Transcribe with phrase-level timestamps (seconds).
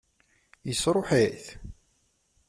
[0.67, 1.45] Yesṛuḥ-it?